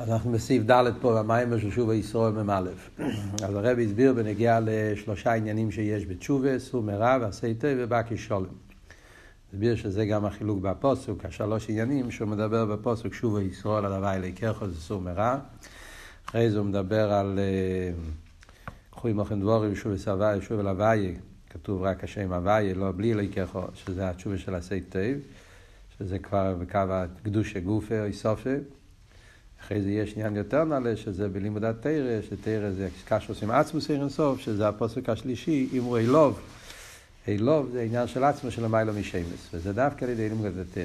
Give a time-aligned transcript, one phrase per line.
[0.00, 2.62] אנחנו בסעיף ד' פה במים של שובה ישראל מ"א.
[3.44, 8.46] אז הרב הסביר בנגיע לשלושה עניינים שיש בתשובה, סור מרע ועשי תה ובקי שולם.
[9.48, 14.68] הסביר שזה גם החילוק בפוסוק, השלוש עניינים שהוא מדבר בפוסוק שובה ישראל על הווי לקחו
[14.68, 15.38] זה סור מרע.
[16.28, 17.38] אחרי זה הוא מדבר על
[18.90, 21.14] קחו עמכם דבורים שוב וסבי שוב אל הווי,
[21.50, 24.98] כתוב רק השם הווי, לא בלי לקחו, שזה התשובה של עשי תה,
[25.98, 28.50] שזה כבר בקו הקדוש גופה או איסופה.
[29.64, 34.40] אחרי זה יש עניין יותר נעלה, שזה בלימוד התרא, שתרא זה קש עושים עצמוס אינסוף,
[34.40, 36.40] שזה הפוסק השלישי, אם הוא אילוב.
[37.28, 40.84] אילוב זה עניין של עצמו של המיילו משמש, וזה דווקא על ידי לימוד התרא.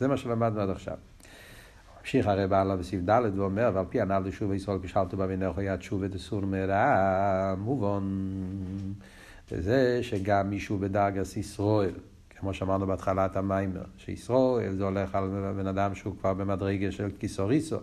[0.00, 0.96] זה מה שלמדנו עד עכשיו.
[2.00, 6.00] ממשיך הרי בעלה בסעיף ד' ואומר, ועל פי הנ"ל דשוב ישראל כשלתו במינך יד שוב
[6.02, 8.04] ודסור מרע, מובן.
[9.52, 11.94] וזה שגם מישהו בדרגס ישראל,
[12.40, 17.78] כמו שאמרנו בהתחלת המיימר, שישראל זה הולך על בן אדם שהוא כבר במדרגה של כיסוריסו.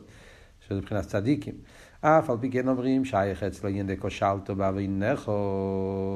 [0.68, 1.54] שזה מבחינת צדיקים.
[2.02, 6.16] אף על פי כן אומרים שייך אצלו ינדה כושלתו באבינכו,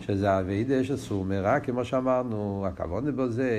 [0.00, 3.50] שזה אבידה שסור מרע, כמו שאמרנו, הכוונה בו זה,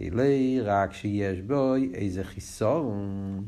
[0.00, 3.44] אילי רק שיש בו איזה חיסון,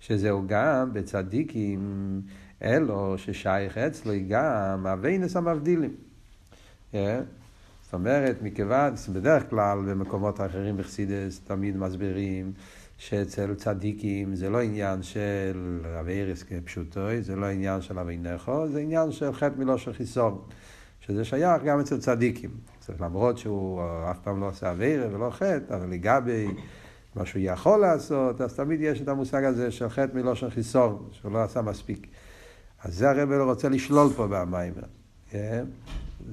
[0.00, 2.20] שזהו גם בצדיקים,
[2.62, 5.94] אלו ששייך אצלו גם אבינס המבדילים.
[6.92, 6.96] Yeah.
[7.84, 12.52] זאת אומרת, מכיוון, בדרך כלל במקומות אחרים בחסידס תמיד מסבירים
[12.98, 18.68] שאצל צדיקים זה לא עניין של רבי ארס כפשוטוי, זה לא עניין של אבי נכו,
[18.68, 20.38] זה עניין של חטא מלושן חיסון,
[21.00, 22.50] שזה שייך גם אצל צדיקים.
[23.00, 26.46] למרות שהוא אף פעם לא עושה אבירה ולא חטא, אבל לגבי
[27.14, 31.32] מה שהוא יכול לעשות, אז תמיד יש את המושג הזה של חטא מלושן חיסון, שהוא
[31.32, 32.06] לא עשה מספיק.
[32.82, 34.82] אז זה הרב רוצה לשלול פה במיימר.
[35.30, 35.64] כן?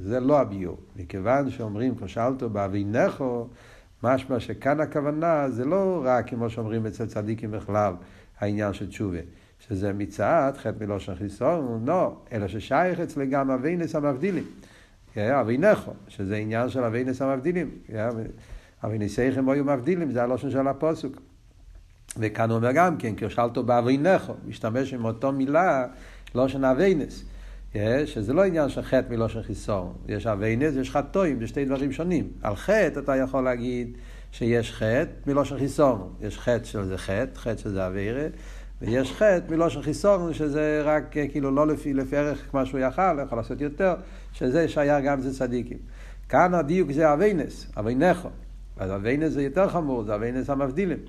[0.04, 0.78] זה לא הביור.
[0.96, 3.48] מכיוון שאומרים, כשאלתו באבי נכו,
[4.04, 7.94] משמע שכאן הכוונה זה לא רק, כמו שאומרים אצל צדיקים בכלל,
[8.40, 9.18] העניין של תשובה,
[9.60, 14.44] שזה מצעד, חטא מלושן חיסון, לא, אלא ששייך אצלי גם אבינס המבדילים.
[15.18, 17.70] אבינכו, שזה עניין של אבינס המבדילים.
[18.86, 21.22] אביניסיכם היו מבדילים, זה הלושן של הפוסוק.
[22.18, 25.88] וכאן הוא אומר גם כן, כשאלתו באבינכו, משתמש עם אותו מילה,
[26.36, 27.24] לושן אבינס.
[28.06, 29.94] שזה לא עניין של חטא מלושן חיסון.
[30.08, 32.28] יש אביינס, יש חטואים, זה שתי דברים שונים.
[32.42, 33.98] על חטא אתה יכול להגיד
[34.32, 36.14] שיש חטא מלושן חיסון.
[36.22, 38.28] יש חטא שזה חטא, חטא שזה אביירה,
[38.82, 43.38] ויש חטא מלושן חיסון, שזה רק כאילו לא לפי, לפי ערך מה שהוא יכל, יכול
[43.38, 43.96] לעשות יותר,
[44.34, 45.78] שזה שייך גם אצל צדיקים.
[46.30, 48.30] כאן הדיוק זה אביינס, אביינכו.
[48.78, 51.00] אז אביינס זה יותר חמור, זה אביינס המבדילים.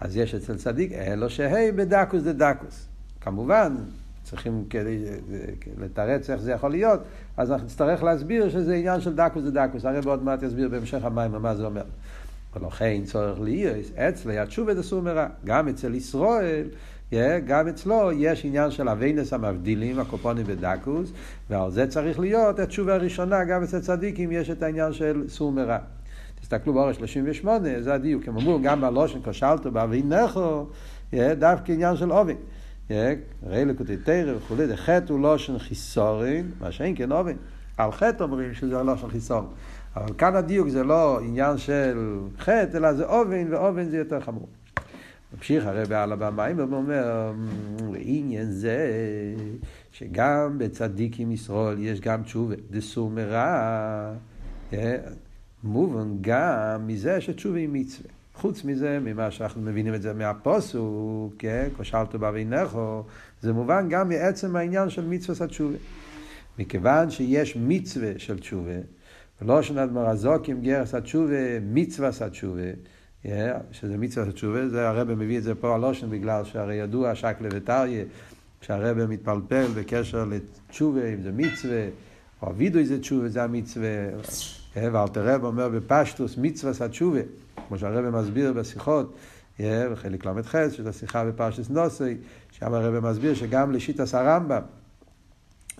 [0.00, 2.88] אז יש אצל צדיק, אלו שהי בדקוס דדקוס.
[3.20, 3.74] כמובן,
[4.22, 5.04] צריכים כדי
[5.78, 7.00] לתרץ איך זה יכול להיות,
[7.36, 9.84] אז אנחנו נצטרך להסביר שזה עניין של דקוס דקוס.
[9.84, 11.84] הרי בעוד מעט יסביר בהמשך המים מה זה אומר.
[12.56, 15.26] ולכן צורך להיות, אצלי התשובה דסור מרע.
[15.44, 16.66] גם אצל ישראל,
[17.46, 21.12] גם אצלו יש עניין של אביינס המבדילים, הקופונים בדקוס,
[21.50, 25.78] ועל זה צריך להיות התשובה הראשונה, גם אצל צדיקים יש את העניין של סור מרע.
[26.40, 28.28] תסתכלו באורש 38, זה הדיוק.
[28.28, 30.66] הם אמרו, גם בלושן כשלתו באבינכו,
[31.14, 32.36] דווקא עניין של אובין.
[32.90, 37.36] ראי לקוטי תרא וכולי, זה חטא הוא לושן חיסורין, מה שאין כן אובן.
[37.76, 39.44] על חטא אומרים שזה לושן חיסורין.
[39.96, 44.48] אבל כאן הדיוק זה לא עניין של חטא, אלא זה אובן, ואובן זה יותר חמור.
[45.36, 47.32] ממשיך הרי בעל הבמים ואומר,
[47.94, 48.92] עניין זה
[49.92, 54.14] שגם בצדיקים ישראל יש גם תשובה, דסור מרע,
[55.64, 58.21] מובן גם מזה שתשובה היא מצווה.
[58.34, 63.02] חוץ מזה, ממה שאנחנו מבינים את זה מהפוסוק, כן, כשלתו באבינכו,
[63.40, 65.76] זה מובן גם מעצם העניין של מצווה התשובה.
[66.58, 68.78] מכיוון שיש מצווה של תשובה,
[69.42, 72.70] ולא שנת מרזוקים גרס התשובה, מצווה התשובה,
[73.70, 77.48] שזה מצווה התשובה, זה הרב מביא את זה פה על אושן, בגלל שהרי ידוע שקלה
[77.52, 78.04] וטריה,
[78.60, 81.88] שהרב מתפלפל בקשר לתשובה, אם זה מצווה,
[82.42, 83.88] או אבידוי זה תשובה, זה המצווה,
[84.76, 87.20] ואלתר רב אומר בפשטוס מצווה התשובה.
[87.68, 89.14] כמו שהרבא מסביר בשיחות,
[89.60, 92.16] בחלק ל"ח, שזו השיחה בפרשת נוסי,
[92.50, 94.62] שם הרבא מסביר שגם לשיטס הרמב"ם,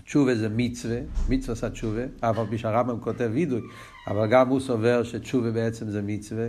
[0.04, 0.98] תשובה זה מצווה,
[1.28, 3.60] מצווה עשה תשובה, אף על פי שהרמב"ם כותב וידוי,
[4.08, 6.46] אבל גם הוא סובר שתשובה בעצם זה מצווה,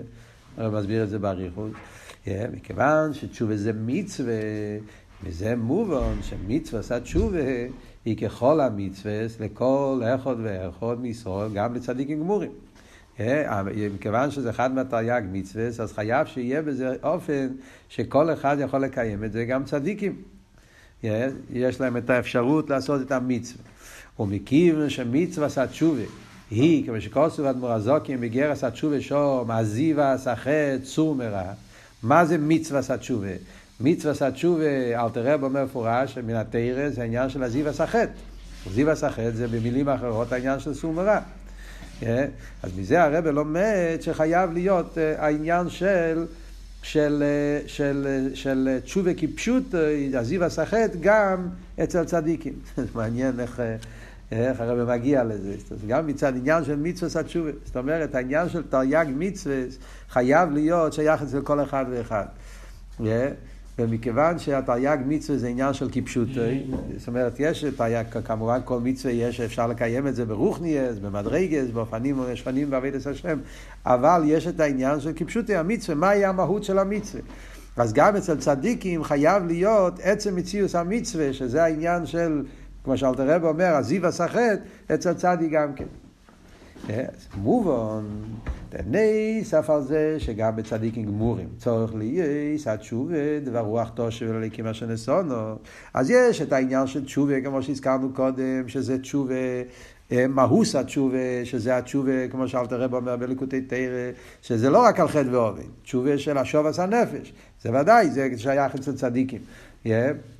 [0.58, 1.72] הרב מסביר את זה באריכות.
[2.28, 4.34] מכיוון שתשובה זה מצווה,
[5.24, 7.00] וזה מובן שמצווה עשה
[8.06, 12.52] היא ככל המצווה לכל אחד ואחד מישראל, גם לצדיקים גמורים.
[13.96, 17.48] מכיוון שזה אחד מהתרי"ג מצווה, אז חייב שיהיה בזה אופן
[17.90, 20.16] שכל אחד יכול לקיים את זה, גם צדיקים.
[21.54, 23.64] יש להם את האפשרות לעשות את המצווה.
[24.20, 26.02] ומכיוון שמצווה עשה תשובה
[26.52, 31.54] היא, כמו שכוסו אדמו"ר הזוקים בגר עשה תשובה שום, עזיבה עשה חטא, צור מרע.
[32.04, 33.28] מה זה מצווה עשה תשובה?
[33.80, 38.10] מצווה התשובה, אלתר רב אומר מפורש, מן התרא זה העניין של הזיווה סחט.
[38.72, 41.20] זיווה סחט זה במילים אחרות העניין של סור מרע.
[42.04, 42.26] אה?
[42.64, 46.26] אז מזה הרב לומד שחייב להיות אה, העניין של,
[46.82, 49.76] של, אה, של, של תשובה כפשוט,
[50.14, 51.48] הזיו הסחט, גם
[51.84, 52.54] אצל צדיקים.
[52.96, 53.62] מעניין איך,
[54.32, 55.56] איך הרב מגיע לזה.
[55.88, 57.52] גם מצד עניין של מצווה התשובה.
[57.66, 59.56] זאת אומרת, העניין של תרי"ג מצווה
[60.10, 62.26] חייב להיות שייך אצל כל אחד ואחד.
[63.80, 66.64] ומכיוון שהתרי"ג מצווה זה עניין של כפשוטי,
[66.98, 72.22] זאת אומרת, יש תרי"ג, כמובן כל מצווה יש, אפשר לקיים את זה ברוכניאס, במדרגס, באופנים
[72.36, 73.40] שפנים בעבידת השם,
[73.86, 77.22] אבל יש את העניין של כפשוטי המצווה, מהי המהות של המצווה.
[77.78, 82.44] אז גם אצל צדיקים חייב להיות עצם מציאוס המצווה, שזה העניין של,
[82.84, 84.60] כמו שאלתר רב אומר, הזיו הסחט,
[84.94, 85.86] אצל צדיק גם כן.
[87.38, 88.04] מובן,
[88.88, 94.86] נס אף על זה שגם בצדיקים גמורים צורך לייס התשובה דבר רוח תושב ולליקים אשר
[94.86, 95.56] נסונו
[95.94, 99.36] אז יש את העניין של תשובה כמו שהזכרנו קודם שזה תשובה
[100.30, 104.12] מהוס התשובה, שזה התשובה, כמו שאלת הרב אומר בליקוטי תרא,
[104.42, 108.94] שזה לא רק על חטא ועובד, תשובה של השובס הנפש, זה ודאי, זה שייך אצל
[108.94, 109.40] צדיקים.
[109.86, 109.88] Yeah.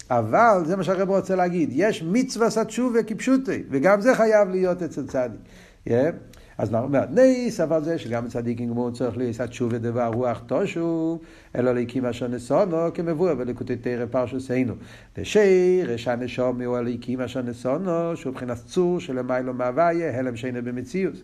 [0.10, 5.08] אבל זה מה שהרב רוצה להגיד, יש מצווה התשובה כפשוטי, וגם זה חייב להיות אצל
[5.08, 5.40] צדיק.
[5.88, 5.92] Yeah.
[6.58, 11.20] אז אנחנו אומרים, ניס, אבל זה שגם צדיקים גמור צריך לעשות תשובה דבר רוח תושו,
[11.56, 14.74] אלא להקים אשר נסונו, כמבואר בלקוטי תרא פרשוסנו.
[15.18, 21.16] לשרש הנשום הוא הליקים אשר נסונו, שהוא מבחינת צור שלמיילו מהוויה, הלם שאינו במציאות.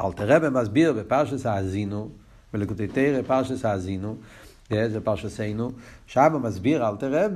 [0.00, 2.08] אל תראה במסביר בפרשס האזינו,
[2.52, 4.16] בלקוטי תרא פרשס האזינו,
[4.70, 5.70] זה פרשסנו,
[6.06, 7.26] שם מסביר אל תראה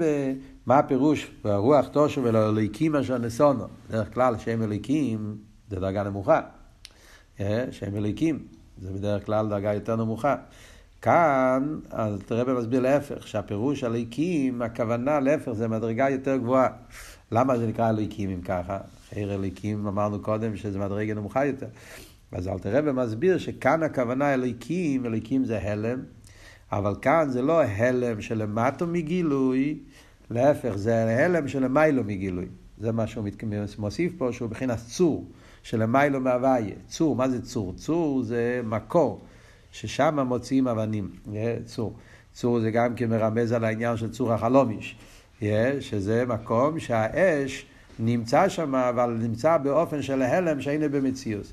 [0.66, 3.64] מה הפירוש ברוח תושו ולא אליקים אשר נסונו.
[3.88, 5.36] בדרך כלל שם אליקים
[5.70, 6.40] זה דרגה נמוכה.
[7.40, 8.46] אה, שהם אליקים,
[8.78, 10.36] זה בדרך כלל דרגה יותר נמוכה.
[11.02, 16.68] כאן, אז תראה במסביר להפך, שהפירוש הליקים, הכוונה להפך, זה מדרגה יותר גבוהה.
[17.32, 18.78] למה זה נקרא אליקים אם ככה?
[19.08, 21.66] חייר אליקים, אמרנו קודם שזה מדרגה נמוכה יותר.
[22.32, 26.02] אז אל תראה במסביר שכאן הכוונה אליקים, אליקים זה הלם,
[26.72, 29.78] אבל כאן זה לא הלם שלמטו מגילוי,
[30.30, 32.46] להפך, זה הלם שלמיילו מגילוי.
[32.78, 33.24] זה מה שהוא
[33.78, 35.26] מוסיף פה, שהוא מבחינת צור.
[35.62, 36.74] שלמיילו מהוויה.
[36.86, 37.72] צור, מה זה צור?
[37.76, 39.20] צור זה מקור,
[39.72, 41.10] ששם מוציאים אבנים.
[41.64, 41.94] צור.
[42.32, 44.96] צור זה גם כן מרמז על העניין של צור החלומיש,
[45.80, 47.66] שזה מקום שהאש
[47.98, 51.52] נמצא שם, אבל נמצא באופן של הלם שאינו במציאות.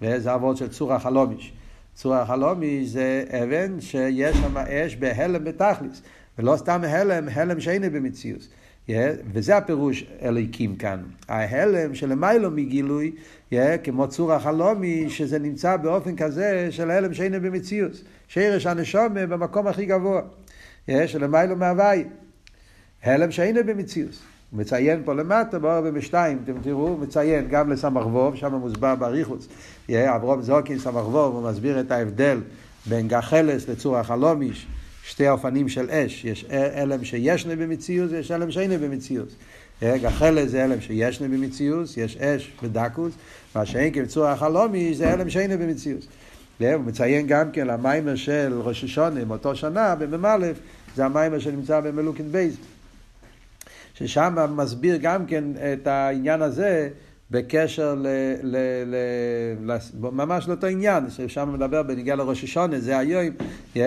[0.00, 1.52] זה אבות של צור החלומיש.
[1.94, 6.02] צור החלומיש זה אבן שיש שם אש בהלם בתכליס,
[6.38, 8.48] ולא סתם הלם, הלם שאינו במציאות.
[8.88, 8.92] Yeah,
[9.32, 11.02] וזה הפירוש אליקים כאן.
[11.28, 13.12] ההלם שלמיילו מגילוי,
[13.52, 17.92] yeah, כמו צור החלומי, שזה נמצא באופן כזה של הלם שאינו במציאות.
[18.28, 20.22] שרש הנשום במקום הכי גבוה,
[20.88, 22.04] yeah, שלמיילו מהווי.
[23.02, 24.18] הלם שאינו במציאות.
[24.50, 28.94] הוא מציין פה למטה, באור בשתיים, אתם תראו, הוא מציין גם לסמ"ך ווב, שם מוסבר
[28.94, 29.48] באריכוס.
[29.90, 32.40] אברום זוקין סמ"ך ווב, הוא מסביר את ההבדל
[32.86, 34.66] בין גחלת לצור החלמיש.
[35.08, 39.28] שתי אופנים של אש, יש העלם שישנה במציאות ויש העלם שאינה במציאות.
[39.82, 43.12] גחלת זה העלם שישנה במציאות, יש אש בדקות,
[43.54, 46.06] מה שאין כבצור החלמיש זה העלם שאינה במציאות.
[46.60, 50.52] הוא מציין גם כן למאמר של ראש השנה מאותו שנה, במ"א,
[50.96, 52.56] זה המאמר שנמצא במלוקט ב'.
[53.94, 56.88] ששם מסביר גם כן את העניין הזה
[57.30, 58.06] בקשר ל,
[58.42, 58.96] ל, ל,
[59.70, 63.26] ל, ממש לאותו עניין, ששם מדבר בניגיע לראש השונה, זה היום,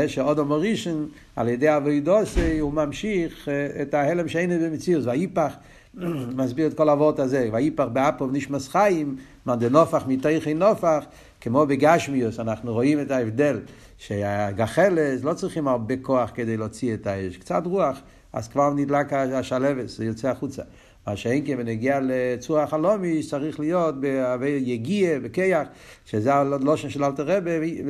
[0.08, 5.54] שעוד המורישן, על ידי אבוידוסי, הוא ממשיך אה, את ההלם שאין במציאות, ואיפך,
[6.38, 9.16] מסביר את כל האבות הזה, ואיפך באפוב נשמס חיים,
[9.46, 11.06] מאן דנופח מתייכי נופח,
[11.42, 13.60] כמו בגשמיוס, אנחנו רואים את ההבדל,
[13.98, 18.02] שהגחלת לא צריכים הרבה כוח כדי להוציא את האש, קצת רוח,
[18.34, 20.64] אז כבר נדלק השלבס, זה יוצא החוצה.
[21.08, 23.96] מה שאין כן בנגיע לצור החלומי צריך להיות
[24.40, 25.68] ביגיע, בכיח,
[26.06, 27.82] שזה הלושן של אלתר רבי,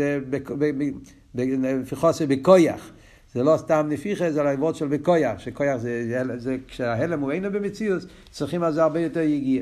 [1.36, 2.92] בפחוסי בכויח.
[3.34, 8.04] זה לא סתם נפיחה, זה לעבוד של בכויח, שכויח זה, זה כשההלם הוא אינו במציאות,
[8.32, 9.62] צריכים על זה הרבה יותר יגיע.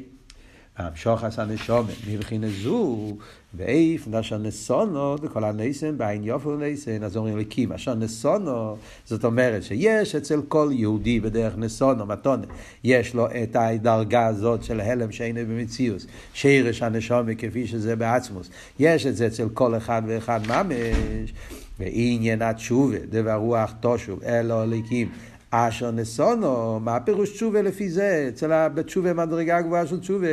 [0.77, 3.15] המשוך עשה נשומת, מבחינת זו,
[3.53, 9.63] ואיף נשא נסונו, וכל הנסן בעין יופו נסן, אז אומרים לקים, אשר נסונו, זאת אומרת
[9.63, 12.45] שיש אצל כל יהודי בדרך נסונו, מתונה,
[12.83, 19.05] יש לו את הדרגה הזאת של הלם שאינו במציאות, שירש הנשומת כפי שזה בעצמוס, יש
[19.05, 21.33] את זה אצל כל אחד ואחד ממש,
[21.79, 25.09] ועניין התשובה, דבר רוח תושוב, אלו ליקים.
[25.49, 28.25] אשר נסונו, מה הפירוש תשובה לפי זה?
[28.29, 30.27] אצל בתשובה מדרגה גבוהה של תשובה,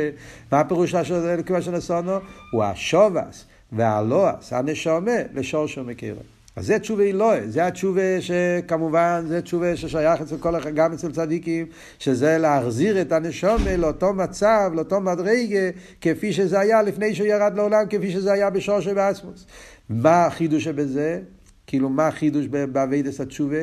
[0.51, 2.17] מה הפירוש אשר נסונו?
[2.51, 6.19] הוא השובס והלועס, הנשומה, לשורשו מכירו.
[6.55, 11.11] אז זה תשובה אלוהי, זה התשובה שכמובן, זה תשובה ששייך אצל כל אחד, גם אצל
[11.11, 11.65] צדיקים,
[11.99, 15.69] שזה להחזיר את הנשומה לאותו מצב, לאותו מדרגה,
[16.01, 19.45] כפי שזה היה לפני שהוא ירד לעולם, כפי שזה היה בשורש ובאסמוס.
[19.89, 21.19] מה החידוש שבזה?
[21.67, 23.57] כאילו מה החידוש באביידס התשובה?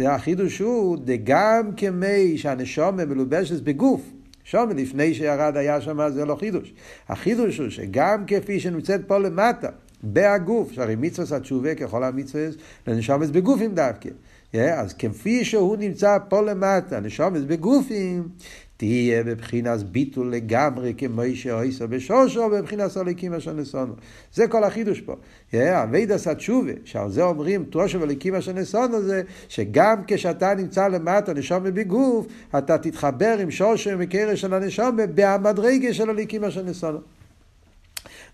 [0.00, 4.12] החידוש הוא דגם כמי שהנשומה מלובשת בגוף.
[4.44, 6.74] שומה לפני שירד היה שם זה לא חידוש.
[7.08, 9.68] החידוש הוא שגם כפי שנמצאת פה למטה,
[10.02, 12.46] בהגוף, שהרי מצווה התשובה ככל המצווה
[12.86, 14.08] לנשומס בגופים דווקא.
[14.52, 18.28] Yeah, אז כפי שהוא נמצא פה למטה, נשומס בגופים,
[18.76, 23.94] תהיה בבחינס ביטול לגמרי כמו שאויסו בשושו בבחינס הליקים אשר נסונו.
[24.34, 25.16] זה כל החידוש פה.
[25.54, 31.64] אבידס התשובה, שעל זה אומרים תרושו וליקים אשר נסונו זה שגם כשאתה נמצא למטה נשום
[31.64, 32.26] בגוף,
[32.58, 36.98] אתה תתחבר עם שושו ומקרש של הנשום במדרגה של הליקים אשר נסונו.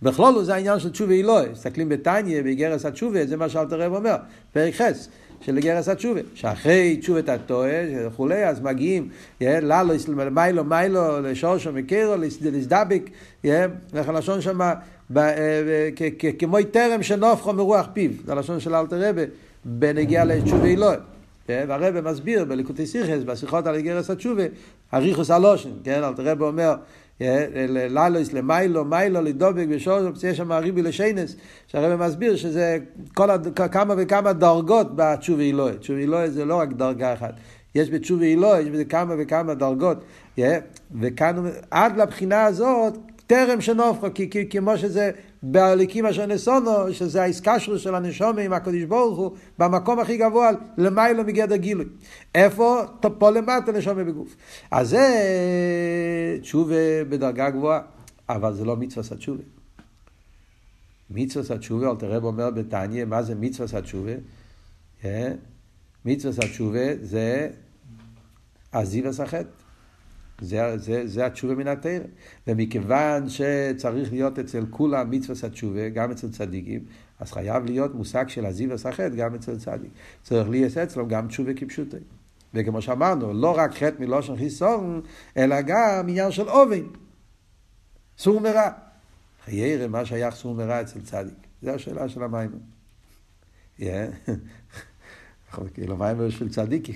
[0.03, 1.49] בכלול זה העניין של תשובה אלוהי.
[1.49, 4.17] מסתכלים בתניא, באיגרס התשובה, זה מה שאלתר רב אומר,
[4.53, 5.09] פרק חס.
[5.43, 9.09] של גרס התשובה, שאחרי תשובת התועה וכולי, אז מגיעים,
[9.41, 9.95] ללו,
[10.31, 13.03] מיילו, מיילו, לשורשו, מקרו, לסדבק,
[13.45, 14.61] איך הלשון שם,
[16.39, 19.23] כמו טרם שנופחו מרוח פיו, זה הלשון של אלתר רבה,
[19.65, 20.97] בנגיע לתשובה אלוהי.
[21.49, 24.43] והרבא מסביר בליקוטי סיכס, בשיחות על גרס התשובה,
[24.95, 26.75] אריכוס הלושן, כן, אלתר רבה אומר,
[27.69, 31.37] ללויס למיילו, מיילו לדובק ושורש, יש שם הריבי לשיינס,
[31.67, 32.79] שהרבא מסביר שזה.
[33.71, 35.77] כמה וכמה דרגות בתשובי אלוהי.
[35.79, 37.35] תשובי אלוהי זה לא רק דרגה אחת.
[37.75, 40.05] יש בתשובי אלוהי, יש בזה כמה וכמה דרגות.
[41.01, 41.37] וכאן,
[41.71, 45.11] עד לבחינה הזאת, טרם שנופחו, כי, כמו שזה
[45.43, 51.25] בהליקים אשר נסונו, שזה האיסקשרו של הנשומה עם הקדוש ברוך הוא, במקום הכי גבוה, למיילו
[51.25, 51.87] מגדר גילוי.
[52.35, 52.83] איפה?
[53.19, 54.37] פה למטה נשומה בגוף.
[54.71, 57.81] אז זה תשובה בדרגה גבוהה,
[58.29, 59.43] אבל זה לא מצווה סתשובה.
[61.11, 64.13] מצווה סתשובה, אל תראה אומר בתניא, מה זה מצווה סתשובה?
[65.05, 65.33] אה?
[66.05, 67.49] מצווה סתשובה זה
[68.73, 69.62] עזיבס החטא.
[70.43, 71.99] זה, זה, זה התשובה מן התרא.
[72.47, 76.85] ומכיוון שצריך להיות אצל כולם מצווה התשובה, גם אצל צדיקים,
[77.21, 79.91] אז חייב להיות מושג של עזיב וסחט גם אצל צדיק.
[80.23, 81.97] צריך להיות אצלו גם תשובה כפשוטי.
[82.55, 85.01] וכמו שאמרנו, לא רק חטא מלושן חיסון,
[85.37, 86.85] אלא גם עניין של אובן.
[88.19, 88.71] סור מרע.
[89.45, 91.47] חיירה, מה שייך סור מרע אצל צדיק?
[91.63, 92.51] זו השאלה של המים.
[95.75, 96.95] כאילו, מים של צדיקים.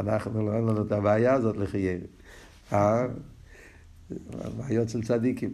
[0.00, 2.06] אנחנו לא אין לנו את הבעיה הזאת לחיירה.
[2.72, 3.28] הבעיות
[4.88, 5.50] של צדיקים.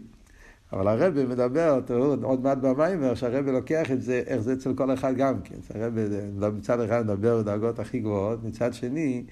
[0.72, 4.94] אבל הרבי מדבר, תראו, עוד מעט במיימר, שהרבי לוקח את זה, איך זה אצל כל
[4.94, 5.56] אחד גם כן.
[5.74, 6.02] הרבי
[6.52, 9.24] מצד אחד מדבר בדרגות הכי גבוהות, מצד שני,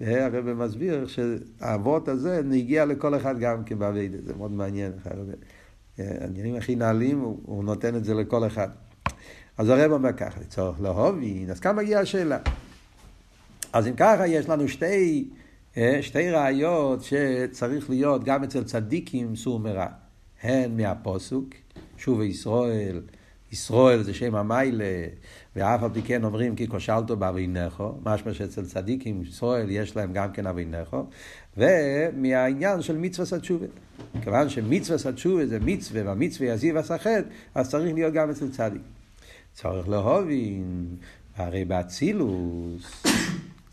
[0.00, 4.18] אה, הרבי מסביר שהאבות הזה הגיע לכל אחד גם כן בעבידה.
[4.24, 5.32] זה מאוד מעניין, הרבי.
[5.98, 8.68] אה, העניינים הכי נעלים, הוא, הוא נותן את זה לכל אחד.
[9.58, 12.38] אז הרב אומר ככה, לצורך להובין, אז כאן מגיעה השאלה.
[13.72, 15.28] אז אם ככה, יש לנו שתי...
[15.76, 19.86] אה, שתי ראיות שצריך להיות גם אצל צדיקים סור מרע.
[20.42, 21.48] הן מהפוסוק,
[21.96, 23.00] שוב ישראל,
[23.52, 25.04] ישראל זה שם המיילה,
[25.56, 30.32] ואף על פי כן אומרים כי כושלתו באבינכו, משמע שאצל צדיקים ישראל יש להם גם
[30.32, 31.06] כן אבינכו,
[31.56, 33.66] ומהעניין של מצווה התשובה.
[34.22, 37.24] כיוון שמצווה התשובה זה מצווה, והמצווה יזיב הסחט,
[37.54, 38.82] אז צריך להיות גם אצל צדיק.
[39.54, 40.86] צורך להובין,
[41.36, 43.02] הרי באצילוס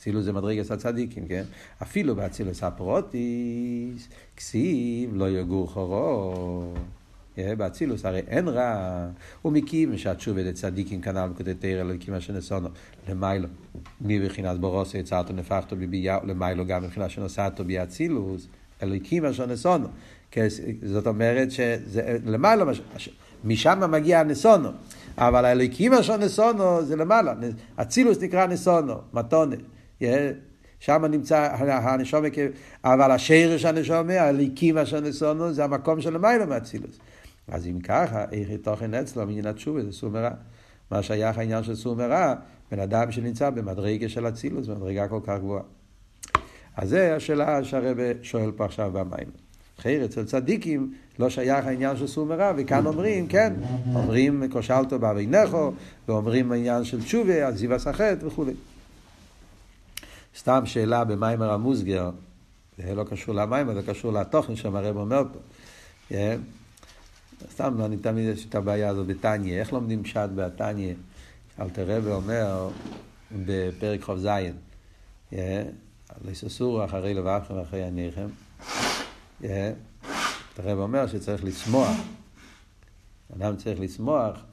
[0.07, 1.43] אצילוס זה מדרגת הצדיקים, כן?
[1.81, 6.73] אפילו באצילוס הפרוטיס, כסיב לא יגור חורו.
[7.57, 9.07] באצילוס הרי אין רע,
[9.41, 12.69] הוא מקים שהתשובה לצדיקים כנ"ל תרא אלוקים אשר נסונו
[13.09, 13.47] למיילו,
[14.01, 18.47] מבחינת בורוסי יצרתו נפחתו בבייה, למיילו גם מבחינת שנוסעתו באצילוס,
[18.83, 19.87] אלוקים אשר נסונו.
[20.83, 22.65] זאת אומרת שזה למעלה,
[23.43, 24.69] משם מגיע הנסונו,
[25.17, 27.33] אבל האלוקים אשר נסונו זה למעלה,
[27.75, 29.55] אצילוס נקרא נסונו, מתונה.
[30.79, 32.27] שם נמצא הנשומה,
[32.83, 36.99] אבל השרש הנשומה, הליקים אשר נסונו, זה המקום של המילה מאצילוס.
[37.47, 40.31] אז אם ככה, איך תוכן אצלו מעניין התשובה, זה סור מרע.
[40.91, 42.33] מה שייך העניין של סור מרע,
[42.71, 45.63] בן אדם שנמצא במדרגה של אצילוס, במדרגה כל כך גבוהה.
[46.75, 49.27] אז זה השאלה שהרבא שואל פה עכשיו במים.
[49.77, 53.53] חייר אצל צדיקים לא שייך העניין של סור מרע, וכאן אומרים, כן,
[53.95, 55.71] אומרים כושלתו באבינכו,
[56.07, 58.53] ואומרים העניין של תשובה, עזיב הסחט וכולי.
[60.37, 62.11] סתם שאלה במיימר המוסגר,
[62.77, 65.39] זה לא קשור למיימר, זה קשור לתוכן שהרב אומר פה.
[66.11, 66.15] Yeah.
[67.51, 70.93] סתם, אני תמיד יש את הבעיה הזאת בתניא, איך לומדים פשט בתניא?
[71.59, 72.69] אלתר רבי אומר
[73.31, 74.27] בפרק כ"ז,
[76.25, 78.27] לססורו אחרי לבבכם ואחרי עניכם.
[79.43, 81.97] אלתר רבי אומר שצריך לשמוח.
[83.35, 84.45] אדם צריך לשמוח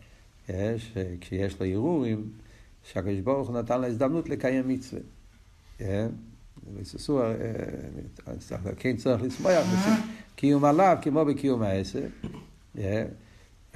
[1.20, 2.30] כשיש לו הרהורים,
[2.92, 5.00] שהקדוש ברוך הוא נתן לה הזדמנות לקיים מצווה.
[8.76, 9.66] כן צריך לשמוח
[10.36, 12.06] קיום עליו כמו בקיום העשר.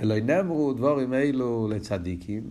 [0.00, 2.50] אלוהי נאמרו דבורים אלו לצדיקים,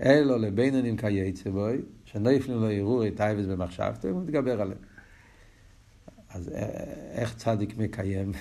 [0.00, 4.78] אלו לבינונים כייצא בוי, שנפלו לו הרהורי טייבס במחשבתו, הוא מתגבר עליהם.
[6.30, 6.50] אז
[7.12, 8.32] איך צדיק מקיים?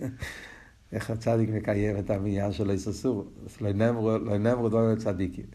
[0.92, 3.30] איך הצדיק מקיים את המניין של איססור?
[3.60, 5.46] לא נאמרו דברים לצדיקים.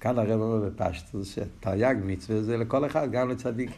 [0.00, 3.70] כאן הרב אומר בפשטוס שתרי"ג מצווה זה לכל אחד, גם לצדיק.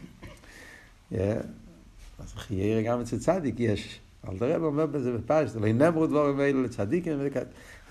[1.10, 4.00] אז חיירה גם אצל צדיק יש.
[4.24, 7.18] אבל הרב אומר בזה בפשטוס, לא נאמרו דברים אלו לצדיקים,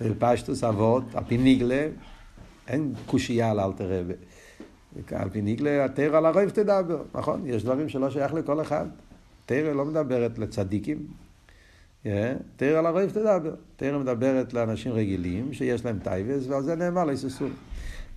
[0.00, 1.88] בפשטוס אבות, על פי ניגלה,
[2.68, 4.12] אין קושייה על אלתר רבי.
[5.12, 7.42] על פי ניגלה, התרא על הרוב תדבר, נכון?
[7.46, 8.86] יש דברים שלא שייך לכל אחד.
[9.46, 11.06] תרא לא מדברת לצדיקים,
[12.56, 13.54] תרא על הרוב תדבר.
[13.76, 17.52] תרא מדברת לאנשים רגילים שיש להם טייבס, ועל זה נאמר ליססון.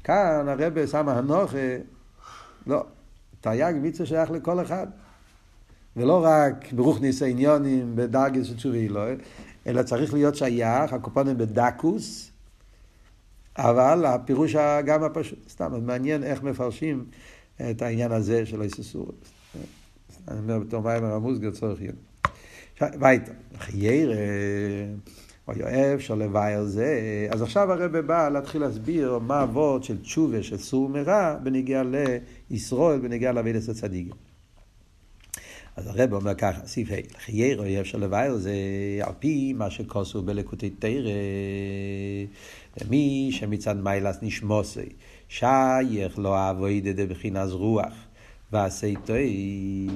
[0.04, 1.58] כאן הרבה שם הנוכה,
[2.68, 2.86] לא,
[3.42, 4.88] תרי"ג מצווה שייך לכל אחד.
[5.96, 9.16] ולא רק ברוך ניסי עניונים בדרגס של תשובי אלוהי,
[9.68, 12.32] אלא צריך להיות שייך, הקופונים בדקוס,
[13.58, 14.56] אבל הפירוש
[14.86, 17.06] גם הפשוט, סתם, מעניין איך מפרשים
[17.70, 19.26] את העניין הזה של היססורות.
[20.28, 21.96] אני אומר בתור מים המוסגר צורך יום.
[23.00, 24.16] וייטר, חייר, או
[25.48, 30.58] יואב של לבאר זה, אז עכשיו הרב בא להתחיל להסביר מה אבות של תשובה של
[30.58, 31.84] סור מרע בנגיע
[32.50, 34.14] לישראל, בנגיע לאבידס הצדיקים.
[35.76, 38.54] אז הרב אומר ככה, סעיף ה', חייר אויב של לבאר זה
[39.02, 41.12] על פי מה שכוסו בלקוטי תרא,
[42.90, 44.90] מי שמצד מיילס נשמוסי,
[45.28, 47.94] שייך לא אבוידא דבחינס רוח.
[48.54, 49.88] ועשי תוי,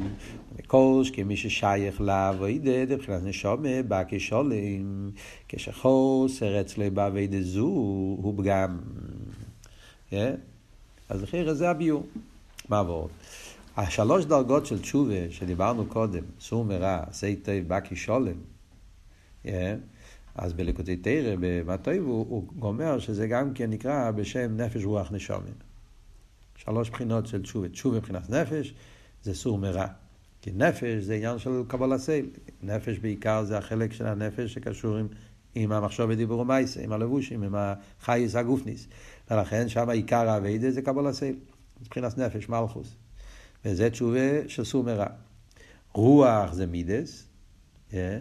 [0.68, 5.12] קוש כמי ששייך לאבוידא דבחינת נשומה בא כשולם,
[5.48, 8.80] כשחוסר אצלי באבוידא זו הוא פגם.
[11.10, 12.04] אז לכן זה הביור.
[12.70, 13.10] מה עבור?
[13.78, 18.38] השלוש דרגות של תשובה שדיברנו קודם, סור מרע, עשי טוב, בא כשולם,
[20.36, 25.67] אז בלקוטי תרא, במטויב, הוא גומר שזה גם כן נקרא בשם נפש רוח נשומן.
[26.58, 27.70] שלוש בחינות של תשובה.
[27.70, 28.74] תשובה מבחינת נפש
[29.24, 29.88] זה סור מרע.
[30.42, 32.30] כי נפש זה עניין של קבלה סייל.
[32.64, 35.08] נפש בעיקר זה החלק של הנפש שקשור עם,
[35.56, 38.88] עם המחשוב ודיבור ומייסה, עם הלבושים, עם החייס הגופניס.
[39.32, 41.36] ולכן שם עיקר האביידה זה קבלה סייל.
[41.82, 42.96] מבחינת נפש, מלכוס.
[43.66, 45.08] וזה תשובה של סור מרע.
[45.94, 47.28] רוח זה מידס,
[47.94, 48.20] אה?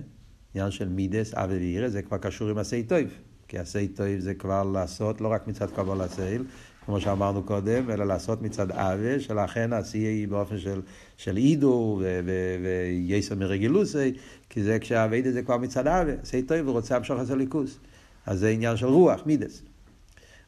[0.54, 3.00] עניין של מידס, אבי וירא, זה כבר קשור עם עשי טוב.
[3.48, 6.44] כי עשי טוב זה כבר לעשות לא רק מצד קבלה סייל,
[6.86, 10.80] כמו שאמרנו קודם, אלא לעשות מצד אבה, שלכן עשייה היא באופן של,
[11.16, 12.02] של אידו
[13.08, 14.12] וייסר מרגילוסי,
[14.50, 17.78] כי זה כשהאביידה זה כבר מצד אבה, עשי טוב ורוצה המשוך את הליכוס.
[18.26, 19.62] אז זה עניין של רוח, מידס.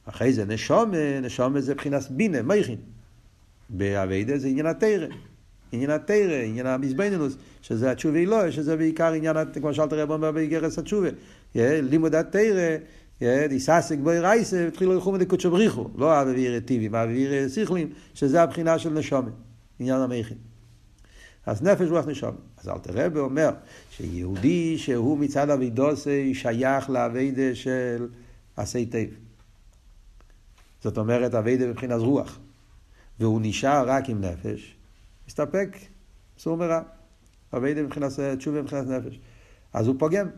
[0.04, 2.76] אחרי זה נשומה, נשומה זה מבחינת בינה, מייכין.
[3.68, 5.06] באביידה זה עניין התרא.
[5.72, 10.78] עניין התרא, עניין המזבנינוס, שזה התשובה אלוהי, שזה בעיקר עניין, כמו שאלת הרב אומר באיגרס
[10.78, 11.08] התשובה.
[11.54, 12.76] לימוד התרא
[13.48, 18.90] דיססק בוי רייסה, התחילו ללכו מדקודשו בריחו, לא האוויר טיבי, האוויר סיכלים, שזה הבחינה של
[18.90, 19.32] נשומת,
[19.78, 20.36] עניין המכין.
[21.46, 22.38] אז נפש רוח נשומת.
[22.58, 23.50] אז אלתר רבי אומר
[23.90, 28.06] שיהודי שהוא מצד אבידוסי שייך לאביידה של
[28.56, 29.06] עשי טב.
[30.82, 32.38] זאת אומרת אביידה מבחינת רוח.
[33.20, 34.76] והוא נשאר רק עם נפש,
[35.28, 35.76] מסתפק,
[36.38, 36.80] אסור מרע.
[37.56, 39.20] אביידה מבחינת תשובה מבחינת נפש.
[39.72, 40.28] אז הוא פוגם.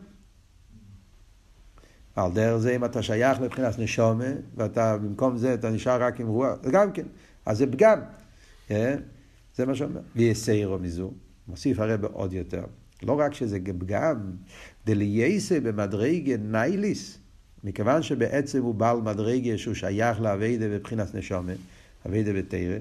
[2.15, 4.25] על דרך זה אם אתה שייך מבחינת נשומה,
[4.57, 7.05] ואתה במקום זה אתה נשאר רק עם רוח, זה גם כן,
[7.45, 7.99] אז זה פגם.
[8.67, 8.99] כן?
[9.55, 9.99] זה מה שאומר.
[10.15, 11.11] ויסיירו מזו,
[11.47, 12.63] מוסיף הרבה עוד יותר.
[13.03, 14.17] לא רק שזה פגם,
[14.85, 17.17] דלייסה במדרגה נייליס,
[17.63, 21.53] מכיוון שבעצם הוא בעל מדרגה שהוא שייך לאביידה בבחינת נשומה,
[22.05, 22.77] אביידה בתרא,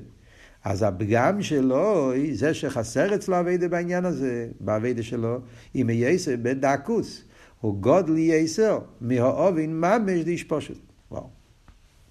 [0.65, 5.39] אז הפגם שלו, זה שחסר אצלו אביידה בעניין הזה, באביידה שלו,
[5.75, 7.25] אם יסה בדקוס.
[7.61, 10.79] הוא גודל יסר מהאובין ממש דיש פשוט.
[11.11, 11.29] וואו.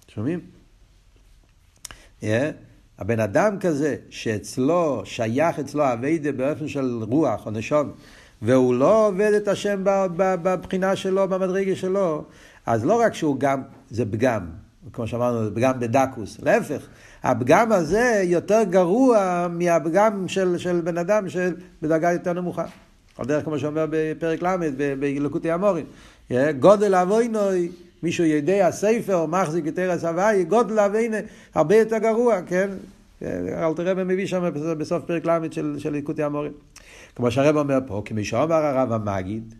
[0.08, 0.40] שומעים?
[3.00, 7.90] הבן אדם כזה, שאצלו, שייך אצלו אביידה באופן של רוח או נשום,
[8.42, 9.80] והוא לא עובד את השם
[10.16, 12.24] בבחינה שלו, במדרגה שלו,
[12.66, 14.46] אז לא רק שהוא גם, זה פגם,
[14.92, 16.86] כמו שאמרנו, זה פגם בדקוס, להפך,
[17.22, 22.64] הפגם הזה יותר גרוע מהפגם של, של בן אדם של בדרגה יותר נמוכה.
[23.18, 24.56] על דרך כמו שאומר בפרק ל'
[24.98, 25.86] בלקוטי המורים.
[26.58, 27.70] גודל אבוינוי,
[28.02, 31.16] מישהו יודע ספר, מחזיק את ארץ הוואי, גודל אבוינו,
[31.54, 32.70] הרבה יותר גרוע, כן?
[33.22, 36.52] אלתר רבי מביא שם בסוף פרק ל' של, של ליקוטי המורים.
[37.16, 39.54] כמו שהרב אומר פה, כמי שאומר הרב המגיד,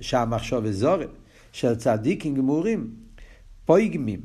[0.00, 1.08] שהמחשוב אזורת,
[1.52, 2.90] של צדיקים גמורים,
[3.66, 4.20] פויגמים,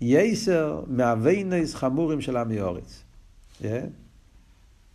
[0.00, 3.02] יסר מאביינס חמורים של עמי אורץ.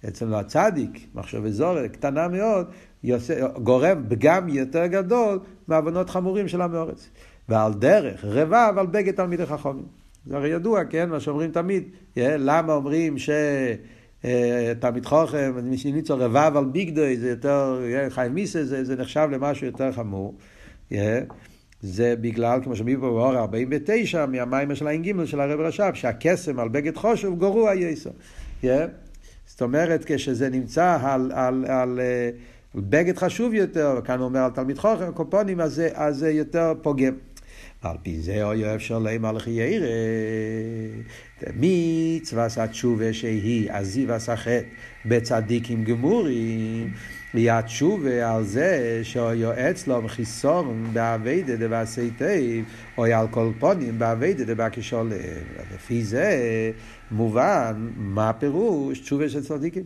[0.04, 0.08] Yeah.
[0.08, 2.68] אצל הצדיק, מחשב אזור קטנה מאוד,
[3.04, 7.10] יוצא, גורם פגם יותר גדול מעוונות חמורים של עמי אורץ.
[7.50, 9.86] ועל דרך רבב על בגד תלמידי חכמים.
[10.26, 11.84] זה הרי ידוע, כן, מה שאומרים תמיד.
[12.16, 13.30] Yeah, למה אומרים ש...
[14.80, 19.66] תלמיד חוכם, מי שניצו רבב על ביגדוי, זה יותר, חיים מיסה, זה, זה נחשב למשהו
[19.66, 20.38] יותר חמור.
[21.82, 26.70] זה בגלל, כמו שאומרים פה באור 49, מהמים של הע"ג של הרב רש"ב, שהקסם על
[26.70, 28.10] בגד חושב גרוע יסו.
[29.60, 32.00] זאת אומרת, כשזה נמצא על, על, על, על, על
[32.76, 37.14] בגד חשוב יותר, וכאן הוא אומר על תלמיד חוכם, קופונים, אז זה יותר פוגם.
[37.82, 39.88] על פי זה אוי אפשר להם על חיירה.
[41.56, 44.64] מצווה התשובה שהיא עזיב הסחט
[45.06, 46.94] בצדיקים גמורים.
[47.34, 52.66] היא התשובה על זה שיועץ לו חיסון באביידה דבעשי תיב,
[52.98, 55.12] או על כל פונים באביידה דבעקישולם.
[55.76, 56.32] לפי זה
[57.12, 59.84] מובן מה הפירוש תשובה של צדיקים.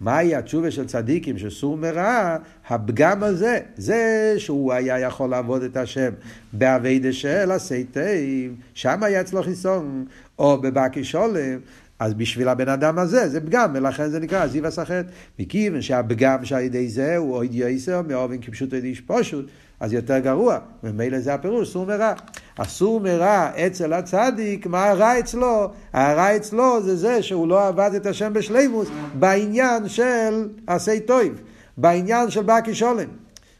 [0.00, 2.36] מהי התשובה של צדיקים שסור מרע?
[2.68, 6.10] הפגם הזה, זה שהוא היה יכול לעבוד את השם
[6.52, 10.04] באביידה של הסייטים, שם היה אצלו חיסון,
[10.38, 11.58] או בבקי שולם,
[11.98, 15.04] אז בשביל הבן אדם הזה זה פגם, ולכן זה נקרא זיו הסחט.
[15.38, 18.02] מכיוון שהפגם שעל ידי זה הוא עוד יסר
[18.42, 19.46] כפשוט על איש פשוט,
[19.80, 20.58] אז יותר גרוע.
[20.84, 22.12] ומילא זה הפירוש, סור מרע.
[22.58, 25.70] הסור מרע אצל הצדיק, מה הרע אצלו?
[25.92, 31.40] הרע אצלו זה זה שהוא לא עבד את השם בשלימוס בעניין של עשי טויב,
[31.76, 33.08] בעניין של בקי שולם.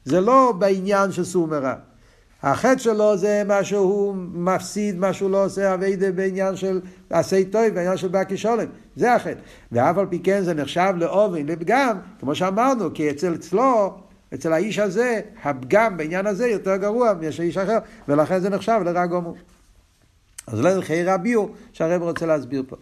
[0.05, 1.75] זה לא בעניין של סור מרע.
[2.43, 6.81] החטא שלו זה מה שהוא מפסיד, מה שהוא לא עושה אביידה בעניין של
[7.11, 8.67] עשי טוב, בעניין של בקי שולם.
[8.97, 9.41] זה החטא.
[9.73, 13.99] ואף על פי כן זה נחשב לאובן, לפגם, כמו שאמרנו, כי אצל אצלו,
[14.35, 19.07] אצל האיש הזה, הפגם בעניין הזה יותר גרוע מאשר איש אחר, ולכן זה נחשב לרע
[19.07, 19.37] גמור.
[20.47, 22.77] אז לא ילכי הביור שהרב רוצה להסביר פה.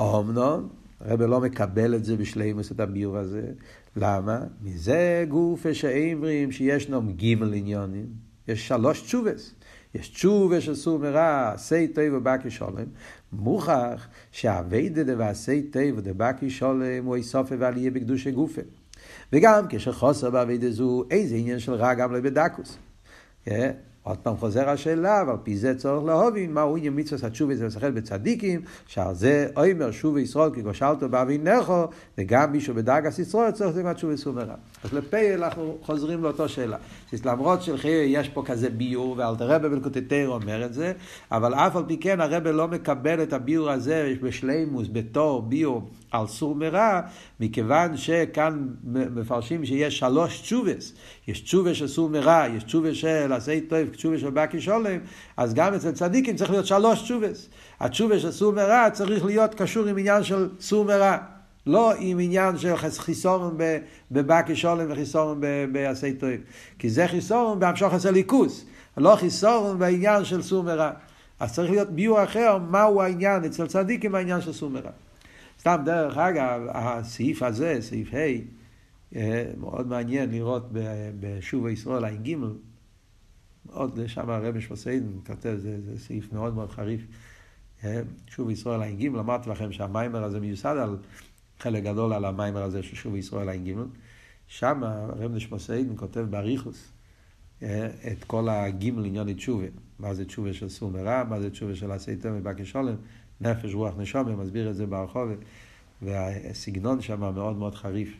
[0.00, 0.68] אמנון,
[1.00, 3.42] הרב לא מקבל את זה בשלימוס, את הביור הזה.
[3.96, 4.40] למה?
[4.62, 8.06] מזה גוף שאימרים שישנם גימל עניונים.
[8.48, 9.54] יש שלוש תשובס.
[9.94, 12.84] יש תשובה של סור מרע, עשי טוב ובקי שולם.
[13.32, 18.62] מוכח שהאביידה דבעשי טוב ודבקי שולם הוא איסופה ועלייה בקדושי גופה.
[19.32, 22.78] וגם כשחוסר באביידה זו, איזה עניין של רע גם לא בדקוס.
[24.06, 27.90] עוד פעם חוזר השאלה, ועל פי זה צורך להובין מהו עניין מצווה התשובה זה לשחק
[27.94, 31.88] בצדיקים, שעל זה אומר שוב ישראל כי גושלתו באבינךו,
[32.18, 34.54] וגם מישהו בדרגס ישראל צריך לתת תשובה סומרה.
[34.84, 36.76] אז לפה אנחנו חוזרים לאותו שאלה.
[37.24, 40.92] למרות שלחיי יש פה כזה ביור, ואלתר רבי בלקוטטר אומר את זה,
[41.32, 46.26] אבל אף על פי כן הרבי לא מקבל את הביור הזה בשלימוס בתור ביור על
[46.26, 47.00] סור מרע,
[47.40, 50.92] מכיוון שכאן מפרשים שיש שלוש תשובס.
[51.28, 54.98] יש תשובה של סור מרע, יש תשובה של עשי טוב, תשובה של בקי שולם,
[55.36, 57.48] אז גם אצל צדיקים צריך להיות שלוש תשובס.
[57.80, 61.16] התשובה של סור מרע צריך להיות קשור עם עניין של סור מרע.
[61.66, 63.56] לא עם עניין של חיסורם
[64.10, 65.40] בבקי שולם וחיסורם
[65.72, 66.30] בעשי טוב.
[66.78, 68.64] כי זה חיסורם בהמשוך אצל ליכוס,
[68.96, 70.90] לא חיסורם בעניין של סור מרע.
[71.40, 74.90] אז צריך להיות ביור אחר, מהו העניין אצל צדיקים העניין של סור מרע.
[75.60, 78.16] סתם דרך אגב, הסעיף הזה, סעיף ה',
[79.56, 80.68] מאוד מעניין לראות
[81.20, 82.34] בשוב ישראל ע"ג,
[83.66, 87.06] מאוד שם הרבי שמסעידן כותב, זה, זה סעיף מאוד מאוד חריף.
[87.84, 90.96] אה, שוב ישראל ע"ג, אמרתי לכם שהמיימר הזה מיוסד על
[91.58, 93.74] חלק גדול על המיימר הזה של שוב ישראל ע"ג.
[94.48, 96.88] שם הרב נשמסעידן כותב באריכוס
[97.62, 99.66] אה, את כל הגימל עניוני תשובה.
[99.98, 102.94] מה זה תשובה של סור מרע, מה זה תשובה של עשי תמי בקי שולם.
[103.40, 105.28] נפש, רוח, נשום, מסביר את זה ברחוב,
[106.02, 108.16] והסגנון שם מאוד מאוד חריף.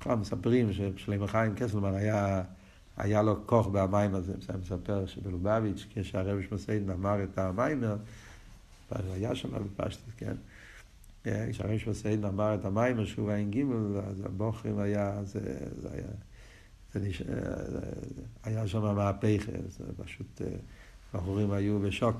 [0.00, 2.42] כבר מספרים ששלמה חיים קסלמן היה,
[2.96, 7.96] היה לו כוח במים הזה, הוא מספר שבלובביץ', כשהרבי שמסעידן אמר את המיימר,
[8.90, 10.34] היה שם בפשטות, כן?
[11.22, 15.40] כשהרבי שמסעידן אמר את המיימר שהוא גימל, אז הבוכרים היה, זה,
[15.82, 16.08] זה היה,
[16.94, 17.22] זה נש...
[18.44, 20.42] היה שם מהפכה, זה פשוט,
[21.14, 22.16] הבחורים היו בשוק.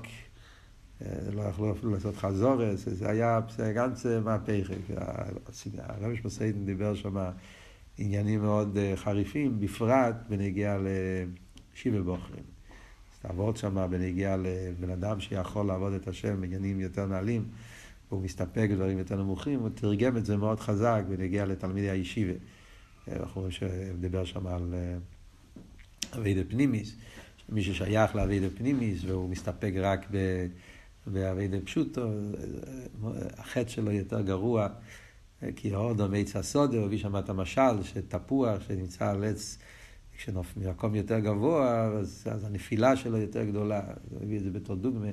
[1.33, 3.39] לא יכלו אפילו לעשות חזורס, זה היה
[3.73, 4.73] גנץ מהפכה.
[5.77, 7.29] הרב שמסיידן דיבר שם
[7.97, 12.43] עניינים מאוד חריפים, בפרט בנגיעה לשיבה בוחרים.
[13.21, 17.45] תעבוד שם בנגיעה לבן אדם שיכול לעבוד את השם בעניינים יותר נעלים,
[18.09, 22.33] והוא מסתפק בדברים יותר נמוכים, הוא תרגם את זה מאוד חזק בנגיעה לתלמידי הישיבה.
[23.07, 24.75] אנחנו רואים שהוא דיבר שם על
[26.17, 26.95] אבידה פנימיס,
[27.49, 30.47] מי ששייך לאבידה פנימיס והוא מסתפק רק ב...
[31.07, 32.07] ואבידה פשוטו,
[33.37, 34.67] החטא שלו יותר גרוע,
[35.55, 39.57] כי האודו מעץ הסודו, הביא שם את המשל, שתפוח שנמצא על עץ
[40.17, 43.81] כשמקום יותר גבוה, אז, אז הנפילה שלו יותר גדולה.
[44.09, 45.07] הוא הביא את זה בתור דוגמה.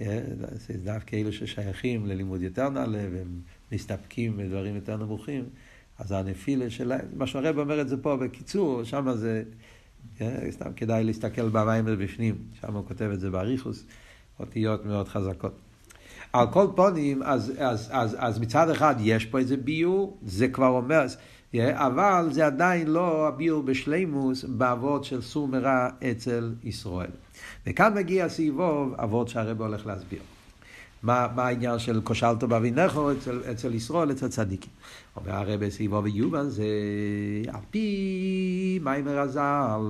[0.00, 3.40] אה, זה דווקא אלו ששייכים ללימוד יותר נעלה והם
[3.72, 5.44] מסתפקים בדברים יותר נמוכים,
[5.98, 9.42] אז הנפילה שלהם, מה שהרב אומר את זה פה בקיצור, שם זה,
[10.20, 13.84] אה, סתם כדאי להסתכל במים בפנים, שם הוא כותב את זה באריכוס,
[14.40, 15.71] אותיות מאוד חזקות.
[16.32, 20.68] על כל פונים, אז, אז, אז, אז מצד אחד יש פה איזה ביור, זה כבר
[20.68, 21.06] אומר,
[21.60, 27.10] אבל זה עדיין לא הביור בשלימוס באבות של סור מרע אצל ישראל.
[27.66, 30.20] וכאן מגיע סיבוב אבות שהרב הולך להסביר.
[31.02, 34.70] מה, מה העניין של כושלתו באבינכו אצל, אצל ישראל, אצל צדיקים.
[35.16, 36.64] אומר הרב סיבוב ויובן זה
[37.48, 39.80] על פי מיימר הזל,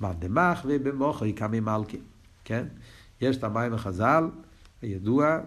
[0.00, 1.98] מה דמח ובמוחו קמי מלכי,
[2.44, 2.64] כן?
[3.20, 4.24] יש את המיימר חז"ל,
[4.82, 5.38] הידוע,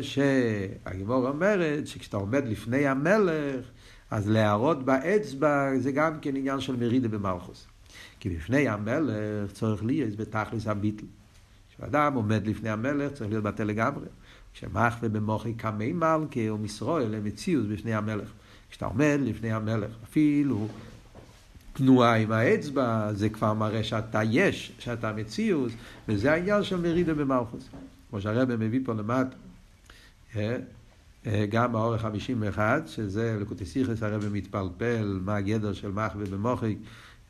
[0.00, 3.66] שהגימור אומרת שכשאתה עומד לפני המלך,
[4.10, 7.66] אז להראות באצבע זה גם כן עניין של מרידה במלכוס.
[8.20, 11.06] כי בפני המלך צריך להיות בתכלס הביטל.
[11.76, 14.06] כשאדם עומד לפני המלך צריך להיות בטל לגמרי.
[14.54, 16.58] כשמחווה במוחי קמי מלכה או
[17.14, 17.24] הם
[17.70, 18.32] בפני המלך.
[18.70, 20.68] כשאתה עומד לפני המלך, אפילו
[21.72, 25.72] תנועה עם האצבע, זה כבר מראה שאתה יש, שאתה מציאוס,
[26.08, 27.68] וזה העניין של מרידה במלכוס.
[28.12, 29.36] כמו שהרבא מביא פה למטה.
[30.36, 30.56] אה,
[31.26, 36.74] אה, גם באורך 51, שזה לקוטיסיכס הרב מתפלפל מה הגדר של מחווה במוחק,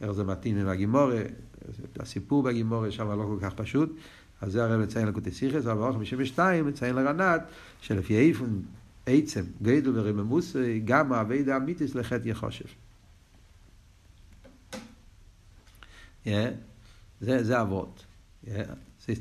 [0.01, 1.23] איך זה מתאים עם הגימורה,
[2.01, 3.97] הסיפור בגימורה שם לא כל כך פשוט,
[4.40, 7.40] אז זה הרב מציין לקוטיסיכס, אבל באורך 52 מציין לרנת,
[7.81, 8.62] שלפי איפון
[9.07, 12.64] עצם, גדל ורממוס, גם האבי דאמיתיס לחטא יחושב.
[16.25, 16.29] Yeah,
[17.21, 18.05] זה, זה אבות.
[18.45, 18.51] Yeah,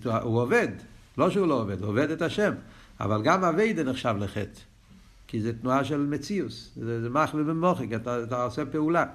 [0.06, 0.67] הוא עובד,
[1.21, 2.53] לא שהוא לא עובד, הוא עובד את השם.
[2.99, 4.60] אבל גם אביידה נחשב לחטא.
[5.27, 9.05] כי זה תנועה של מציאוס, זה, זה מחווה במוחק, אתה, אתה עושה פעולה.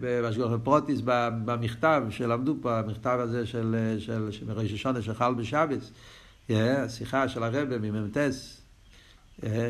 [0.00, 1.00] בשגוח פרוטיס
[1.44, 5.90] במכתב שלמדו פה, המכתב הזה של, של, של ראש השונה שחל בשבס,
[6.50, 8.60] השיחה של הרבי ממ"טס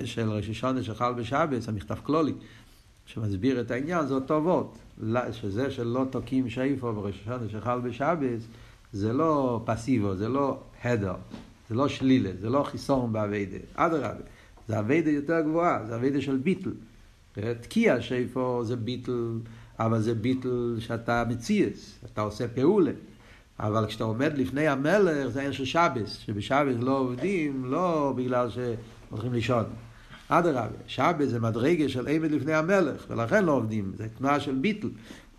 [0.04, 2.32] של ראש השונה שחל בשבס, המכתב כלולי,
[3.06, 4.78] שמסביר את העניין, זה אותו וורט,
[5.32, 8.42] שזה שלא תוקים שאיפו בראש השונה שחל בשבס,
[8.92, 11.14] זה לא פסיבו, זה לא הדר,
[11.68, 14.10] זה לא שלילה, זה לא חיסון באביידה, אדרבה,
[14.68, 16.70] זה אביידה יותר גבוהה, זה אביידה של ביטל.
[17.60, 19.38] תקיע שאיפה זה ביטל,
[19.78, 22.92] אבל זה ביטל שאתה מציאס, אתה עושה פעולה.
[23.60, 29.32] אבל כשאתה עומד לפני המלך זה עניין של שבס, שבשבס לא עובדים, לא בגלל שהולכים
[29.32, 29.64] לישון.
[30.28, 34.88] אדרבה, שבס זה מדרגה של עמד לפני המלך, ולכן לא עובדים, זה תנועה של ביטל.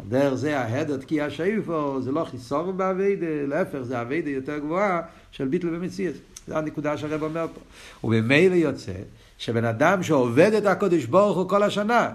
[0.08, 5.48] דרך זה ההדר תקיע שאיפו, זה לא חיסור באביידה, להפך, זה אביידה יותר גבוהה של
[5.48, 6.16] ביטל ומציאס.
[6.48, 7.60] זו הנקודה שהרב אומר פה.
[8.08, 8.92] וממילא יוצא
[9.38, 12.10] שבן אדם שעובד את הקודש ברוך הוא כל השנה,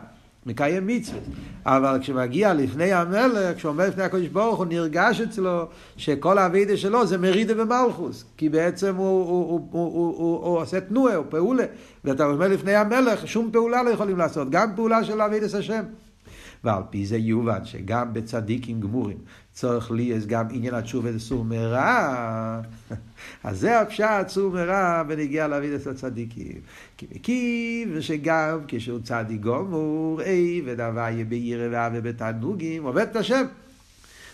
[0.46, 1.22] מקיים מצוות,
[1.66, 5.66] אבל כשמגיע לפני המלך, כשעומד לפני הקודש ברוך הוא, נרגש אצלו
[5.96, 10.58] שכל האבידה שלו זה מרידה ומלכוס, כי בעצם הוא, הוא, הוא, הוא, הוא, הוא, הוא
[10.58, 11.64] עושה תנועה, הוא פעולה,
[12.04, 15.82] ואתה עומד לפני המלך, שום פעולה לא יכולים לעשות, גם פעולה של אבידס השם.
[16.64, 19.16] ועל פי זה יובן שגם בצדיקים גמורים
[19.52, 22.60] צורך לי יש גם עניין התשובה לסור מרע,
[23.44, 26.60] אז זה הפשט סור מרע ונגיע להביא את הצדיקים.
[26.96, 33.44] כי מקיב שגם כשהוא צדיק גמור, אי ודבר יהיה בעירה ואהבה בתענוגים, עובד את השם.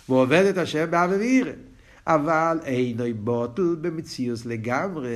[0.08, 1.52] והוא עובד את השם באהבה ועירה.
[2.06, 5.08] אבל אינו בוטל במציאוס לגמרי,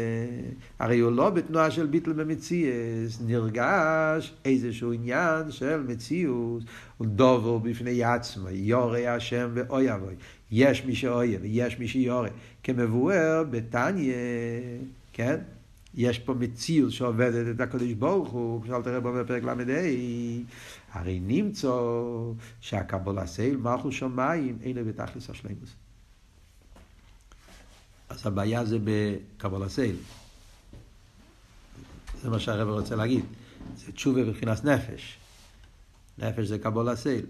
[0.78, 6.64] הרי הוא לא בתנועה של ביטל במציאוס, נרגש איזשהו עניין של מציאוס,
[6.98, 10.14] הוא דובר בפני עצמו, יורא השם ואוי אבוי,
[10.50, 12.28] יש מי שאויה ויש מי שיורא,
[12.62, 14.14] כמבואר בתניא,
[15.12, 15.36] כן?
[15.96, 19.54] יש פה מציאות שעובדת את הקדוש ברוך הוא, כמו שאלת הרב אומר בפרק ל"ה,
[20.92, 21.72] הרי נמצא
[22.60, 25.83] שהקבלה סייל מלכוס שמיים אין בתכלס השלימוס.
[28.08, 29.96] אז הבעיה זה בקבלה סייל.
[32.22, 33.24] זה מה שהרב רוצה להגיד.
[33.76, 35.18] זה תשובה מבחינת נפש.
[36.18, 37.26] נפש זה קבלה סייל.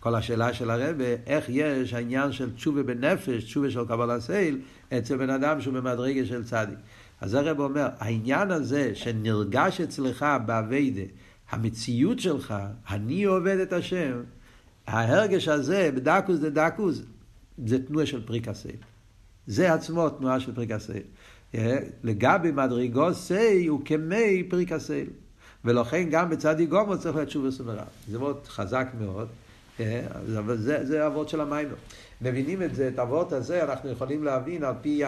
[0.00, 4.60] כל השאלה של הרבה, איך יש העניין של תשובה בנפש, תשובה של קבלה סייל,
[4.98, 6.78] אצל בן אדם שהוא במדרגה של צדיק.
[7.20, 11.02] אז הרב אומר, העניין הזה שנרגש אצלך באביידה,
[11.50, 12.54] המציאות שלך,
[12.90, 14.20] אני עובד את השם,
[14.86, 17.02] ההרגש הזה, בדקוס דה דקוס,
[17.66, 18.89] זה תנועה של פריק הסייל.
[19.50, 21.02] זה עצמו תנועה של הסייל.
[21.54, 25.06] אה, לגבי מדרגו סי הוא כמי הסייל.
[25.64, 27.84] ולכן גם בצד יגומו צריך להיות שוב וסומרה.
[28.08, 29.28] זה מאוד חזק מאוד,
[29.80, 30.06] אה,
[30.38, 31.74] אבל זה, זה אבות של המיימר.
[32.22, 35.02] מבינים את זה, את האבות הזה, אנחנו יכולים להבין על פי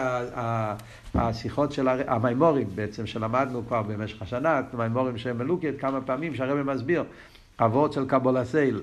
[1.13, 7.03] השיחות של המימורים בעצם, שלמדנו כבר במשך השנה, המימורים שהם מלוקת כמה פעמים, שהרבא מסביר,
[7.59, 8.81] אבות של קבולה סייל.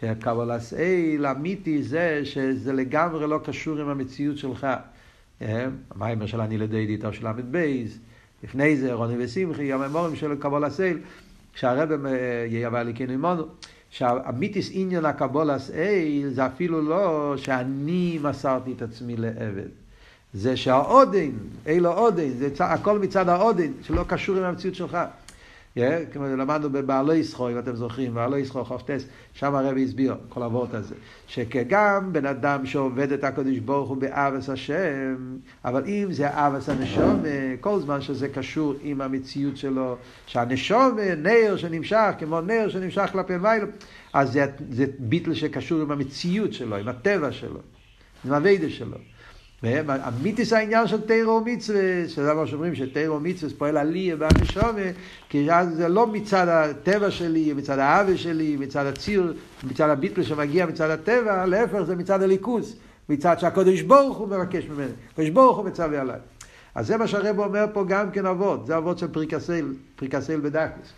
[0.00, 4.66] שקבלס אל אמיתי זה שזה לגמרי לא קשור עם המציאות שלך.
[5.40, 7.84] המיימר של אני לידי דיטו של ל"ב,
[8.44, 10.98] לפני זה רוני ושמחי, הממורים של קבלס אל,
[11.54, 12.06] שהרב
[12.46, 13.44] יהיה לי כן עמנו.
[13.90, 19.68] שהמיתיס עניין הקבולס אל זה אפילו לא שאני מסרתי את עצמי לעבד.
[20.34, 21.30] זה שהאודן,
[21.66, 24.98] אילו אודן, זה הכל מצד האודן, שלא קשור עם המציאות שלך.
[25.76, 25.80] Yeah,
[26.12, 30.74] כמו למדנו בבעלי ישחו, אם אתם זוכרים, בעלי ישחו חופטס, שם הרבי הסביר כל הוורט
[30.74, 30.94] הזה,
[31.26, 37.22] שכגם בן אדם שעובד את הקדוש ברוך הוא באבס השם, אבל אם זה אבס הנשום,
[37.60, 43.66] כל זמן שזה קשור עם המציאות שלו, שהנשום, נר שנמשך, כמו נר שנמשך כלפי מיילו,
[44.12, 47.60] אז זה, זה ביטל שקשור עם המציאות שלו, עם הטבע שלו,
[48.24, 48.96] עם הווידה שלו.
[49.64, 54.82] אמיתיס העניין של תירו מצווה, שזה מה שאומרים שתירו מצווה פועל עליה בנשומה,
[55.28, 60.66] כי אז זה לא מצד הטבע שלי, מצד האווה שלי, מצד הציר, מצד הביטל שמגיע
[60.66, 62.76] מצד הטבע, להפך זה מצד הליכוז,
[63.08, 66.20] מצד שהקדוש ברוך הוא מבקש ממני, הקדוש ברוך הוא מצווה עליי.
[66.74, 70.92] אז זה מה שהרב אומר פה גם כן אבות, זה אבות של פריקסל, פריקסל בדקוס.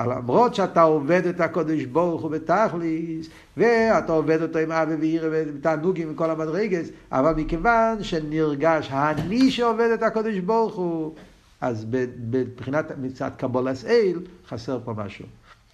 [0.00, 6.12] למרות שאתה עובד את הקודש ברוך הוא בתכליס, ואתה עובד אותו עם אבי ועירה ותענוגים
[6.12, 11.14] וכל המדרגס, אבל מכיוון שנרגש האני שעובד את הקודש ברוך הוא,
[11.60, 11.86] אז
[12.30, 15.24] מבחינת מצד קבולס אל, חסר פה משהו.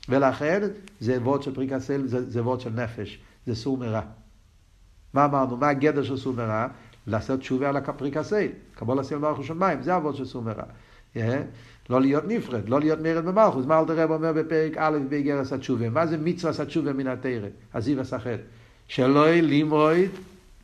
[0.08, 0.60] ולכן
[1.00, 4.00] זה וורד של פריקס אל, זה, זה וורד של נפש, זה סור מרע.
[5.14, 5.56] מה אמרנו?
[5.56, 6.66] מה הגדר של סור מרע?
[7.06, 8.48] לעשות תשובה על הפריקס אל.
[8.74, 10.64] קבולס אל מלכו שמיים, זה הוורד של סור מרע.
[11.16, 11.18] Yeah.
[11.92, 13.66] לא להיות נפרד, לא להיות מרד במלכוס.
[13.66, 15.90] מה אלתר רב אומר בפרק א' באיגרס התשובה?
[15.90, 17.48] מה זה מצווה התשובה מן התרא?
[17.74, 18.38] הזיו הסחט.
[18.88, 19.96] שלא לימוד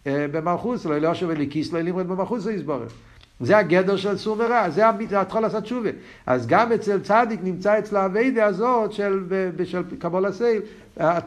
[0.06, 2.92] אה, במלכוס, לא יושב אליקיס, לא לימוד במלכוס זה יסבורך.
[3.40, 4.88] זה הגדר של סור מרע, זה
[5.20, 5.90] התחול לעשות תשובה.
[6.26, 9.24] אז גם אצל צדיק נמצא אצל האביידה הזאת של,
[9.64, 10.62] של קבול הסייל,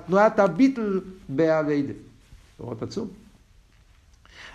[0.08, 1.94] תנועת הביטל באביידה.
[2.60, 3.08] לראות עצום.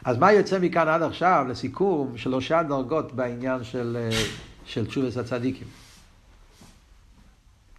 [0.04, 4.10] אז מה יוצא מכאן עד עכשיו, לסיכום, שלושה דרגות בעניין של אה,
[4.66, 5.68] של תשובס הצדיקים.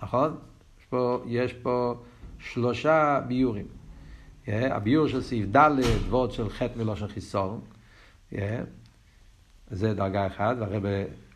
[0.01, 0.37] נכון?
[0.79, 1.95] יש פה, יש פה
[2.39, 3.65] שלושה ביורים.
[4.45, 5.69] Yeah, הביור של סעיף ד'
[6.09, 7.61] ועוד של חטא מלושן חיסון.
[8.33, 8.35] Yeah,
[9.71, 10.83] זה דרגה אחת, והרב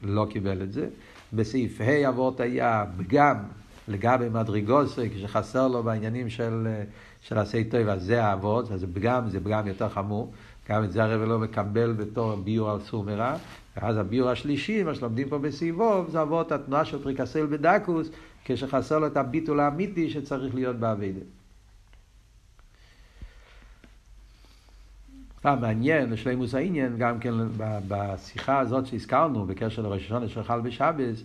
[0.02, 0.90] לא קיבל את זה.
[1.34, 3.38] בסעיף ה' אבות היה פגם
[3.88, 6.68] לגבי מדרגוסי, כשחסר לו בעניינים של,
[7.22, 10.34] של עשי אז זה האבות, אז פגם, זה פגם יותר חמור.
[10.72, 13.38] גם את זה הרב לא מקבל בתור ביור על סור מרע.
[13.78, 18.10] ואז הביור השלישי, מה שלומדים פה בסיבוב, זה אבות התנועה של פריקסל בדקוס,
[18.46, 21.20] כשחסר לו את הביטול האמיתי שצריך להיות באביידה.
[25.42, 27.34] פעם מעניין, לשלימוס העניין, גם כן
[27.88, 31.24] בשיחה הזאת שהזכרנו, בקשר לראש השונה של חל בשבס,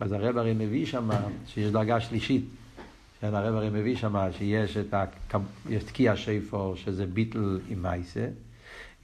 [0.00, 1.08] אז הרב הרי מביא שם,
[1.46, 2.44] שיש דרגה שלישית,
[3.20, 4.94] כן, הרב הרי מביא שם שיש את
[5.86, 8.26] תקיע שיפור, שזה ביטל עם מייסה,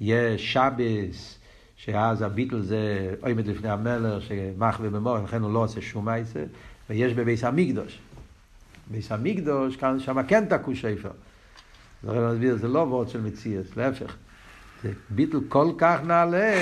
[0.04, 1.38] יש שבס,
[1.76, 6.44] שאז הביטל זה עומד לפני המלך שמחווה במור, לכן הוא לא עושה שום מעשה,
[6.90, 7.98] ויש בביס המקדוש.
[8.90, 11.10] ביס המקדוש, כאן שם כן תקעו שפר.
[12.54, 14.16] זה לא וורד של מציאס, להפך.
[14.82, 16.54] זה ביטל כל כך נעלה,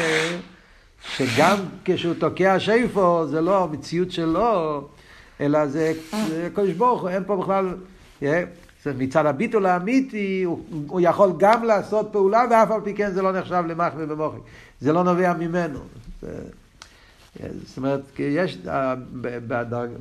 [1.16, 4.88] שגם כשהוא תוקע שפר, זה לא המציאות שלו,
[5.40, 5.92] אלא זה
[6.54, 7.74] קדוש ברוך הוא, אין פה בכלל...
[8.86, 13.32] מצד הביטול האמיתי, הוא, הוא יכול גם לעשות פעולה, ואף על פי כן זה לא
[13.32, 14.38] נחשב למחמי במוחי.
[14.80, 15.78] זה לא נובע ממנו.
[17.42, 18.58] זאת אומרת, יש,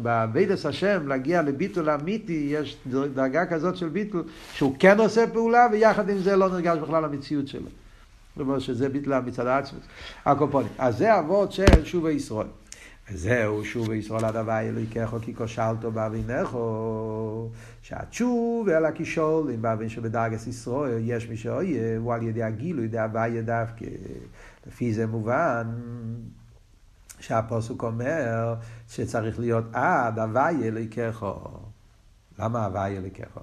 [0.02, 2.78] בעבידת השם, להגיע לביטול אמיתי, יש
[3.14, 7.48] דרגה כזאת של ביטול, שהוא כן עושה פעולה, ויחד עם זה לא נרגש בכלל המציאות
[7.48, 7.62] שלו.
[8.36, 9.84] זאת אומרת שזה ביטול מצד העצמוס.
[10.26, 10.70] הקופונים.
[10.78, 12.48] אז זה אבות של שובי ישראל.
[13.12, 17.50] וזהו שוב ישראל עד הווי אלוהיכך כי כושלתו באבינךו.
[17.82, 23.00] שהתשוב אל הכישול אם באבין שבדרגס ישראל יש מי שאויה הוא על ידי הגילוי די
[23.00, 23.86] הווי דווקא
[24.68, 25.68] לפי זה מובן
[27.20, 28.56] שהפוסוק אומר
[28.90, 31.26] שצריך להיות עד הווי אלוהיכך
[32.40, 33.38] למה הווי אלוהיכך?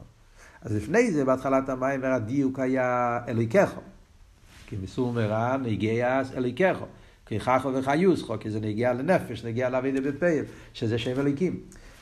[0.63, 3.73] אז לפני זה בהתחלת המים הדיוק היה אלוהיכך
[4.67, 6.23] כי מסור מרע נגיע
[7.33, 11.61] אלוהיכך כיכחו וחיוסחו, כי זה נגיע לנפש, נגיע לאבידה בפייל, שזה שם אליקים.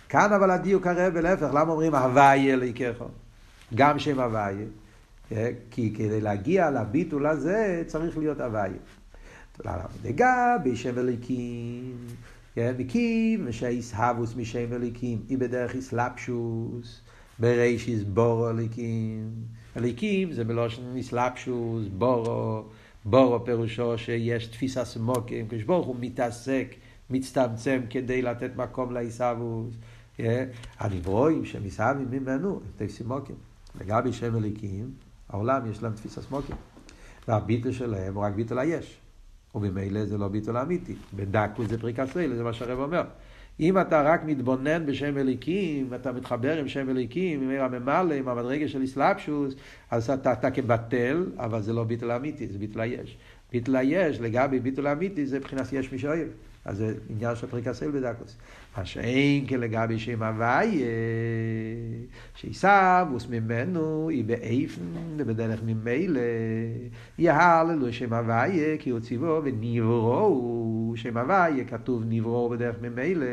[0.09, 3.09] כאן אבל הדיוק הרב, להפך, למה אומרים הוויה אליקךו?
[3.75, 4.67] גם שם הוויה.
[5.33, 8.73] אה, כי כדי להגיע לביטול הזה צריך להיות הוויה.
[10.05, 11.97] לגבי שם אליקים,
[12.57, 17.01] מקים ושהיסהבוס משם אליקים, היא בדרך איסלפשוס,
[17.39, 19.31] ברישיס בורו אליקים.
[19.77, 22.65] אליקים זה בלושן איסלפשוס, בורו.
[23.05, 26.75] בורו פירושו שיש תפיסה סמוקים, כשברוך הוא מתעסק,
[27.11, 29.75] מצטמצם כדי לתת מקום לעיסאוווס.
[30.79, 33.37] הנברואים שמסעבים ממנו, הם תפיסים מוקים.
[33.81, 34.91] לגבי שם אליקים,
[35.29, 36.57] העולם יש להם תפיסה סמוקים.
[37.29, 39.01] והביטל שלהם הוא רק ביטל היש.
[39.55, 40.95] וממילא זה לא ביטול אמיתי.
[41.15, 43.03] בדקו זה פריקה סיילה, זה מה שהרב אומר.
[43.61, 48.29] אם אתה רק מתבונן בשם אליקים, ואתה מתחבר עם שם אליקים, עם עיר הממלא, עם
[48.29, 49.55] המדרגה של אסלאפשוס,
[49.91, 53.17] אז אתה, אתה כבטל, אבל זה לא ביטול אמיתי, זה ביטול היש.
[53.53, 56.29] ביטול היש, לגבי ביטול אמיתי, זה מבחינת יש מי שאוהב.
[56.65, 58.37] אז זה עניין של פריקסל בדקוס.
[58.79, 60.87] מה שאין כלגבי שם הוויה,
[62.35, 64.83] שעיסאוווס ממנו, היא באיפן
[65.17, 66.21] ובדרך ממילא,
[67.19, 73.27] יהללו שם הוויה, כי הוא ציוו ונברו שם הוויה, כתוב נברו בדרך ממילא.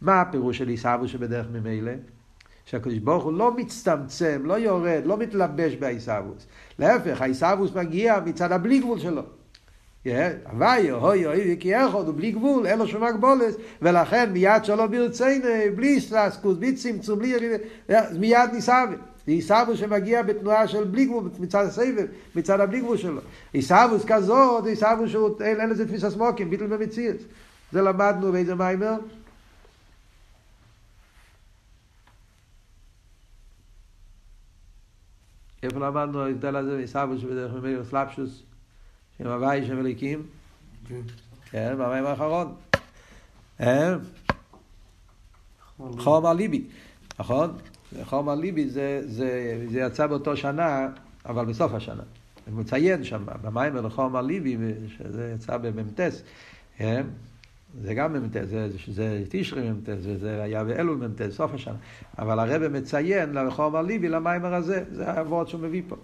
[0.00, 1.92] מה הפירוש של עיסאוווס שבדרך ממילא?
[2.64, 6.46] שהקדוש ברוך הוא לא מצטמצם, לא יורד, לא מתלבש בעיסאוווס.
[6.78, 9.22] להפך, העיסאוווס מגיע מצד הבלי גבול שלו.
[10.06, 14.86] הוואי, אוי, אוי, כי אחד הוא בלי גבול, אין לו שום הגבולת, ולכן מיד שלא
[14.86, 15.44] ברצינו,
[15.74, 17.56] בלי סטרסקוס, בלי צמצום, בלי ירידה,
[18.18, 18.96] מיד ניסאווה.
[19.26, 23.20] עיסאוווס שמגיע בתנועה של בלי גבול, מצד הסבב, מצד הבלי גבול שלו.
[23.52, 27.16] עיסאוווס כזאת, עיסאוווס שאין לזה תפיסה סמוקים, ביטל במציאות.
[27.72, 28.94] זה למדנו באיזה מיימר.
[35.62, 38.51] איפה למדנו ההבדל הזה, עיסאוווס שבדרך ממנו סלאפשוס?
[39.22, 40.22] שם הוואי שם אליקים.
[41.50, 42.54] כן, במים האחרון.
[45.98, 46.64] חום על ליבי,
[47.18, 47.56] נכון?
[48.04, 50.88] חום על ליבי זה, זה, זה יצא באותו שנה,
[51.26, 52.02] אבל בסוף השנה.
[52.46, 54.56] הוא מציין שם, במים לחום על ליבי,
[54.98, 56.22] שזה יצא במ"טס.
[57.80, 61.76] זה גם מ"ט, זה, זה תשרי מ"ט, וזה היה באלול מ"ט, סוף השנה.
[62.18, 65.96] אבל הרב מציין לרחוב הליבי למיימר הזה, זה העבוד שהוא מביא פה.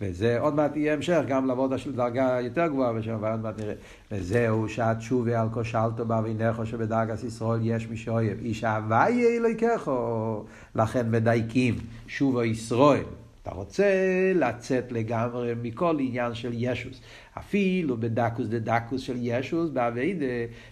[0.00, 3.74] וזה עוד מעט יהיה המשך גם לעבודה של דרגה יותר גבוהה ושם, ועוד מעט נראה.
[4.12, 8.38] וזהו שהתשובה על כושלתו באבינך שבדרגת ישראל יש מי שאוהב.
[8.44, 10.44] איש אהבה יהיה אלוהיכךו.
[10.74, 11.74] לכן מדייקים
[12.06, 13.04] שובו ישראל.
[13.42, 13.84] אתה רוצה
[14.34, 17.00] לצאת לגמרי מכל עניין של ישוס.
[17.38, 20.26] אפילו בדקוס דדקוס של ישוס, באביידה,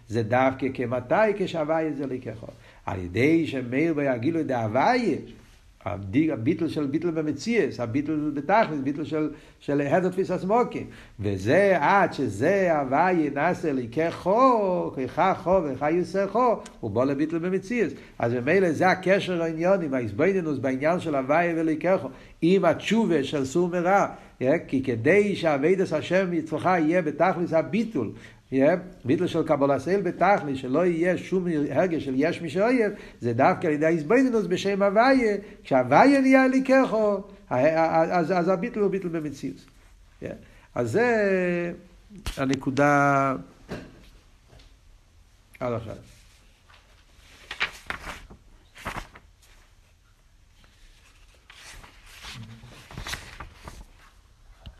[0.09, 2.47] זה דווקא כמתי כשהוויה זה לקחו.
[2.87, 5.17] על ידי שמאיר ויגילו דהוויה,
[5.87, 10.87] הביטל של ביטל במציאס, הביטל בתכלס, ביטל של, של הדר תפיס הסמוקים.
[11.21, 17.93] וזה עד שזה הוויה נעשה לקחו, ככה חו וככה יוסר חו, הוא בא לביטל במציאס.
[18.19, 22.09] אז ממילא זה הקשר העניין עם ההסבדינוס בעניין של הוויה ולקחו,
[22.43, 24.07] עם התשובה של סור מרע.
[24.69, 28.11] כי כדי שהאבידס השם אצלך יהיה בתכלס הביטול,
[29.05, 33.67] ביטל של קבלה סייל בתכלס, שלא יהיה שום הרגש של יש מי שאויב, זה דווקא
[33.67, 39.57] על ידי ההסבדינוס בשם הוויה, כשהוויה נהיה לי ככו, אז, אז הביטל הוא ביטל במציאות.
[40.75, 41.73] אז זה
[42.37, 43.35] הנקודה
[45.61, 46.12] עד עכשיו.